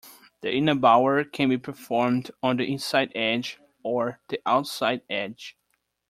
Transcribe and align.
The 0.41 0.51
Ina 0.51 0.77
Bauer 0.77 1.23
can 1.25 1.49
be 1.49 1.59
performed 1.59 2.31
on 2.41 2.57
the 2.57 2.63
inside 2.63 3.11
edge 3.13 3.59
or 3.83 4.19
the 4.29 4.39
outside 4.47 5.01
edge. 5.11 5.55